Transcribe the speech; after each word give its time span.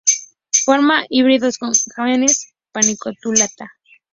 Forma 0.65 1.05
híbridos 1.11 1.59
con 1.59 1.73
"Carex 1.95 2.55
paniculata". 2.71 3.69